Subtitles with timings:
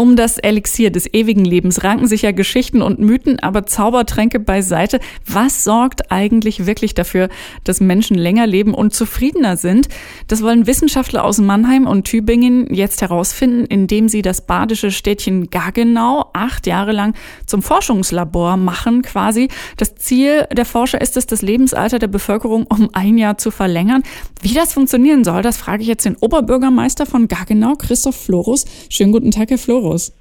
[0.00, 4.98] Um das Elixier des ewigen Lebens ranken sich ja Geschichten und Mythen, aber Zaubertränke beiseite.
[5.26, 7.28] Was sorgt eigentlich wirklich dafür,
[7.64, 9.90] dass Menschen länger leben und zufriedener sind?
[10.26, 16.30] Das wollen Wissenschaftler aus Mannheim und Tübingen jetzt herausfinden, indem sie das badische Städtchen Gaggenau
[16.32, 17.14] acht Jahre lang
[17.44, 19.48] zum Forschungslabor machen quasi.
[19.76, 24.02] Das Ziel der Forscher ist es, das Lebensalter der Bevölkerung um ein Jahr zu verlängern.
[24.40, 28.64] Wie das funktionieren soll, das frage ich jetzt den Oberbürgermeister von Gaggenau, Christoph Florus.
[28.88, 29.89] Schönen guten Tag, Herr Florus.
[29.90, 30.12] Florus.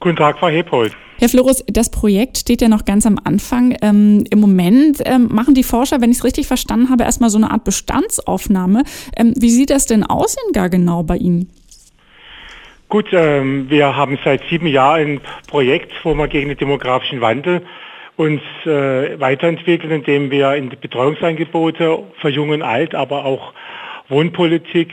[0.00, 0.92] Guten Tag, Frau Hephold.
[1.18, 3.76] Herr Florus, das Projekt steht ja noch ganz am Anfang.
[3.80, 7.38] Ähm, Im Moment ähm, machen die Forscher, wenn ich es richtig verstanden habe, erstmal so
[7.38, 8.82] eine Art Bestandsaufnahme.
[9.16, 11.48] Ähm, wie sieht das denn aus in gar genau bei Ihnen?
[12.88, 17.62] Gut, ähm, wir haben seit sieben Jahren ein Projekt, wo wir gegen den demografischen Wandel
[18.16, 23.54] uns äh, weiterentwickeln, indem wir in Betreuungsangebote für Jung und Alt, aber auch
[24.08, 24.92] Wohnpolitik,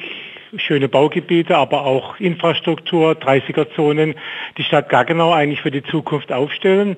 [0.57, 4.15] schöne Baugebiete, aber auch Infrastruktur, 30er-Zonen,
[4.57, 6.97] die Stadt Gaggenau eigentlich für die Zukunft aufstellen.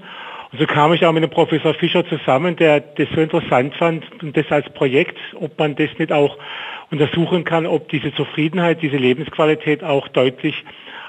[0.51, 4.03] Und so kam ich auch mit dem Professor Fischer zusammen, der das so interessant fand
[4.21, 6.37] und das als Projekt, ob man das nicht auch
[6.91, 10.63] untersuchen kann, ob diese Zufriedenheit, diese Lebensqualität auch deutlich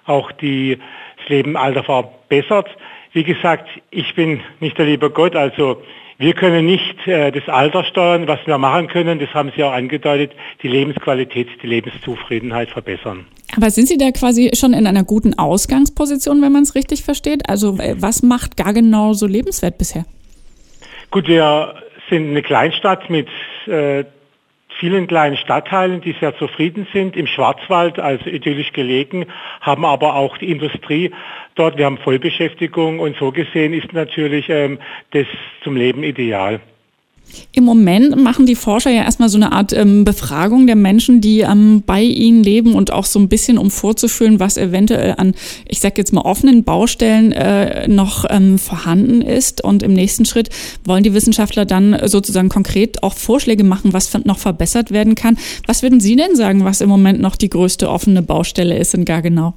[0.07, 0.79] auch die,
[1.19, 2.69] das Leben Alter verbessert.
[3.13, 5.83] Wie gesagt, ich bin nicht der liebe Gott, also
[6.23, 8.29] wir können nicht äh, das Alter steuern.
[8.29, 10.31] Was wir machen können, das haben Sie auch angedeutet,
[10.63, 13.27] die Lebensqualität, die Lebenszufriedenheit verbessern.
[13.57, 17.51] Aber sind Sie da quasi schon in einer guten Ausgangsposition, wenn man es richtig versteht?
[17.51, 20.05] Also äh, was macht gar genau so lebenswert bisher?
[21.11, 21.75] Gut, wir
[22.09, 23.27] sind eine Kleinstadt mit
[23.67, 24.05] äh,
[24.83, 29.27] vielen kleinen Stadtteilen, die sehr zufrieden sind, im Schwarzwald, also idyllisch gelegen,
[29.61, 31.13] haben aber auch die Industrie
[31.55, 34.81] dort, wir haben Vollbeschäftigung und so gesehen ist natürlich ähm,
[35.13, 35.27] das
[35.63, 36.61] zum Leben ideal.
[37.53, 41.41] Im Moment machen die Forscher ja erstmal so eine Art ähm, Befragung der Menschen, die
[41.41, 45.35] ähm, bei ihnen leben und auch so ein bisschen, um vorzufühlen, was eventuell an,
[45.69, 49.63] ich sag jetzt mal, offenen Baustellen äh, noch ähm, vorhanden ist.
[49.63, 50.51] Und im nächsten Schritt
[50.85, 55.39] wollen die Wissenschaftler dann sozusagen konkret auch Vorschläge machen, was noch verbessert werden kann.
[55.67, 59.05] Was würden Sie denn sagen, was im Moment noch die größte offene Baustelle ist in
[59.05, 59.55] Gargenau?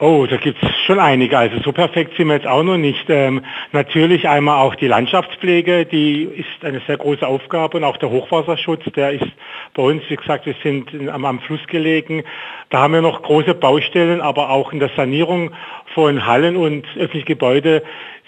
[0.00, 1.36] Oh, da gibt es schon einige.
[1.36, 3.06] Also so perfekt sind wir jetzt auch noch nicht.
[3.08, 3.42] Ähm,
[3.72, 8.84] natürlich einmal auch die Landschaftspflege, die ist eine sehr große Aufgabe und auch der Hochwasserschutz,
[8.94, 9.26] der ist
[9.74, 12.22] bei uns, wie gesagt, wir sind am, am Fluss gelegen.
[12.70, 15.50] Da haben wir noch große Baustellen, aber auch in der Sanierung
[15.94, 17.82] von Hallen und öffentlichen Gebäude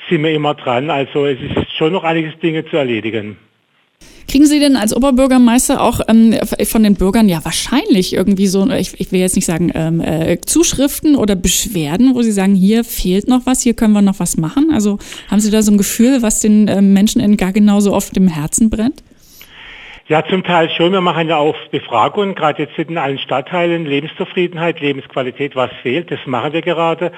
[0.09, 0.91] sind wir immer dran.
[0.91, 3.39] Also es ist schon noch einiges Dinge zu erledigen.
[4.31, 9.01] Kriegen Sie denn als Oberbürgermeister auch ähm, von den Bürgern ja wahrscheinlich irgendwie so, ich,
[9.01, 13.27] ich will jetzt nicht sagen ähm, äh, Zuschriften oder Beschwerden, wo Sie sagen, hier fehlt
[13.27, 14.71] noch was, hier können wir noch was machen?
[14.73, 18.17] Also haben Sie da so ein Gefühl, was den ähm, Menschen in gar genauso oft
[18.17, 19.03] im Herzen brennt?
[20.07, 20.93] Ja, zum Teil schon.
[20.93, 26.21] Wir machen ja auch Befragungen, gerade jetzt in allen Stadtteilen, Lebenszufriedenheit, Lebensqualität, was fehlt, das
[26.27, 27.11] machen wir gerade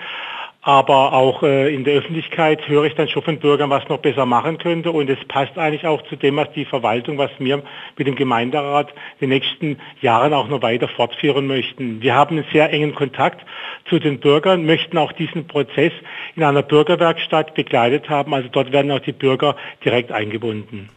[0.62, 4.26] aber auch äh, in der Öffentlichkeit höre ich dann schon von Bürgern, was noch besser
[4.26, 7.64] machen könnte und es passt eigentlich auch zu dem, was die Verwaltung, was wir
[7.98, 12.00] mit dem Gemeinderat in den nächsten Jahren auch noch weiter fortführen möchten.
[12.00, 13.44] Wir haben einen sehr engen Kontakt
[13.88, 15.92] zu den Bürgern, möchten auch diesen Prozess
[16.36, 20.90] in einer Bürgerwerkstatt begleitet haben, also dort werden auch die Bürger direkt eingebunden.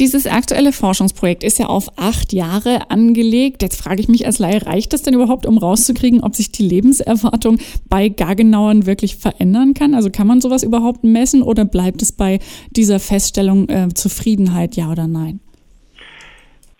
[0.00, 3.60] Dieses aktuelle Forschungsprojekt ist ja auf acht Jahre angelegt.
[3.60, 6.66] Jetzt frage ich mich als Laie, reicht das denn überhaupt, um rauszukriegen, ob sich die
[6.66, 7.58] Lebenserwartung
[7.90, 9.94] bei Gargenauern wirklich verändern kann?
[9.94, 12.38] Also kann man sowas überhaupt messen oder bleibt es bei
[12.70, 15.40] dieser Feststellung äh, Zufriedenheit, ja oder nein?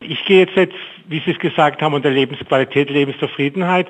[0.03, 0.75] Ich gehe jetzt, jetzt,
[1.09, 3.87] wie Sie es gesagt haben, unter Lebensqualität, Lebenszufriedenheit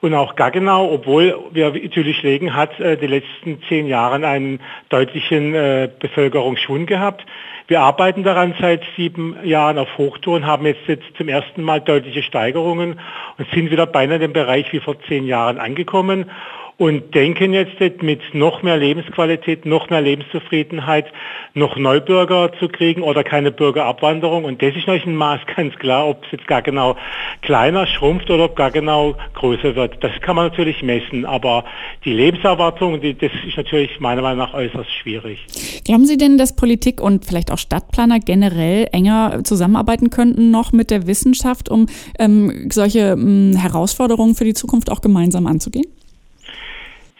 [0.00, 5.56] und auch Gaggenau, obwohl wir natürlich legen, hat äh, die letzten zehn Jahre einen deutlichen
[5.56, 7.26] äh, Bevölkerungsschwund gehabt.
[7.66, 12.22] Wir arbeiten daran seit sieben Jahren auf Hochtouren, haben jetzt, jetzt zum ersten Mal deutliche
[12.22, 13.00] Steigerungen
[13.36, 16.30] und sind wieder beinahe in dem Bereich wie vor zehn Jahren angekommen
[16.78, 21.06] und denken jetzt mit noch mehr Lebensqualität, noch mehr Lebenszufriedenheit,
[21.52, 24.44] noch Neubürger zu kriegen oder keine Bürgerabwanderung.
[24.44, 26.96] Und das ist natürlich ein Maß ganz klar, ob es jetzt gar genau
[27.42, 30.02] kleiner schrumpft oder ob gar genau größer wird.
[30.04, 31.64] Das kann man natürlich messen, aber
[32.04, 35.44] die Lebenserwartung, die, das ist natürlich meiner Meinung nach äußerst schwierig.
[35.84, 40.92] Glauben Sie denn, dass Politik und vielleicht auch Stadtplaner generell enger zusammenarbeiten könnten noch mit
[40.92, 41.86] der Wissenschaft, um
[42.20, 45.86] ähm, solche ähm, Herausforderungen für die Zukunft auch gemeinsam anzugehen?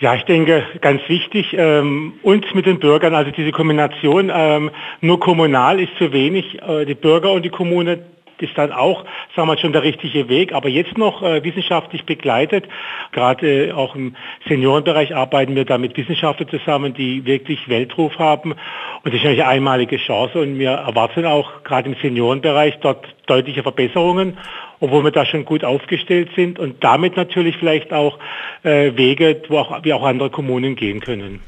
[0.00, 5.18] Ja, ich denke, ganz wichtig, ähm, uns mit den Bürgern, also diese Kombination, ähm, nur
[5.18, 8.04] kommunal ist zu wenig, äh, die Bürger und die Kommune
[8.40, 9.04] ist dann auch,
[9.34, 10.52] sagen wir schon, der richtige Weg.
[10.52, 12.68] Aber jetzt noch äh, wissenschaftlich begleitet,
[13.10, 14.14] gerade äh, auch im
[14.48, 18.52] Seniorenbereich arbeiten wir da mit Wissenschaftlern zusammen, die wirklich Weltruf haben.
[18.52, 23.64] Und das ist eine einmalige Chance und wir erwarten auch gerade im Seniorenbereich dort deutliche
[23.64, 24.38] Verbesserungen.
[24.80, 28.18] Obwohl wir da schon gut aufgestellt sind und damit natürlich vielleicht auch
[28.62, 31.40] äh, Wege, wo auch, wie auch andere Kommunen gehen können.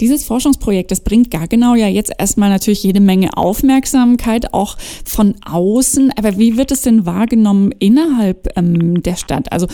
[0.00, 5.34] Dieses Forschungsprojekt, das bringt gar genau ja jetzt erstmal natürlich jede Menge Aufmerksamkeit, auch von
[5.44, 6.12] außen.
[6.16, 9.52] Aber wie wird es denn wahrgenommen innerhalb ähm, der Stadt?
[9.52, 9.66] Also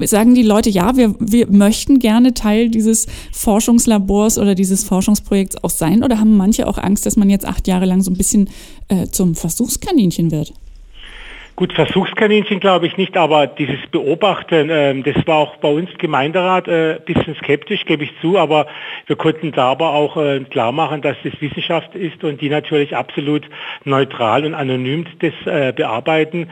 [0.00, 5.70] sagen die Leute, ja, wir, wir möchten gerne Teil dieses Forschungslabors oder dieses Forschungsprojekts auch
[5.70, 6.02] sein?
[6.02, 8.50] Oder haben manche auch Angst, dass man jetzt acht Jahre lang so ein bisschen
[8.88, 10.52] äh, zum Versuchskaninchen wird?
[11.60, 16.66] Gut, Versuchskaninchen glaube ich nicht, aber dieses Beobachten, äh, das war auch bei uns Gemeinderat
[16.70, 18.66] ein äh, bisschen skeptisch, gebe ich zu, aber
[19.06, 22.96] wir konnten da aber auch äh, klar machen, dass das Wissenschaft ist und die natürlich
[22.96, 23.42] absolut
[23.84, 26.48] neutral und anonym das äh, bearbeiten.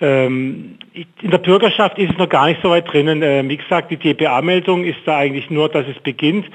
[0.00, 3.20] Ähm, in der Bürgerschaft ist es noch gar nicht so weit drinnen.
[3.20, 6.46] Äh, wie gesagt, die DPA-Meldung ist da eigentlich nur, dass es beginnt.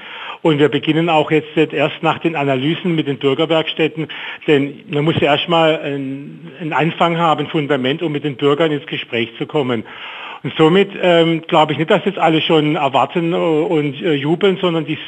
[0.42, 4.06] Und wir beginnen auch jetzt erst nach den Analysen mit den Bürgerwerkstätten,
[4.46, 8.86] denn man muss ja erstmal einen Anfang haben, ein Fundament, um mit den Bürgern ins
[8.86, 9.84] Gespräch zu kommen.
[10.42, 14.84] Und somit ähm, glaube ich nicht, dass jetzt alle schon erwarten und äh, jubeln, sondern
[14.84, 14.98] die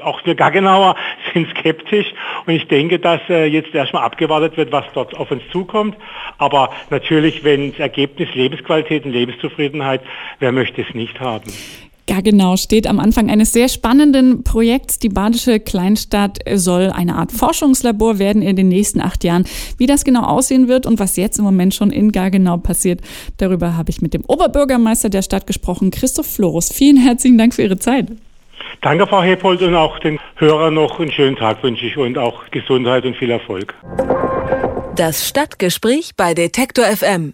[0.00, 0.96] auch wir Gaggenauer
[1.34, 2.06] sind skeptisch
[2.46, 5.96] und ich denke, dass äh, jetzt erstmal abgewartet wird, was dort auf uns zukommt.
[6.38, 10.00] Aber natürlich, wenn das Ergebnis Lebensqualität und Lebenszufriedenheit,
[10.38, 11.52] wer möchte es nicht haben?
[12.12, 14.98] Ja, genau, steht am Anfang eines sehr spannenden Projekts.
[14.98, 19.46] Die badische Kleinstadt soll eine Art Forschungslabor werden in den nächsten acht Jahren.
[19.78, 23.00] Wie das genau aussehen wird und was jetzt im Moment schon in Gargenau passiert,
[23.38, 26.70] darüber habe ich mit dem Oberbürgermeister der Stadt gesprochen, Christoph Florus.
[26.70, 28.08] Vielen herzlichen Dank für Ihre Zeit.
[28.82, 32.42] Danke, Frau Hepold, und auch den Hörern noch einen schönen Tag wünsche ich und auch
[32.50, 33.74] Gesundheit und viel Erfolg.
[34.96, 37.32] Das Stadtgespräch bei Detektor FM.